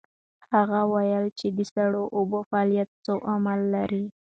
[0.53, 4.05] هغه وویل چې د سړو اوبو فعالیت څو عوامل لري.